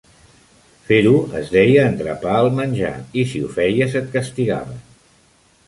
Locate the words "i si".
3.25-3.45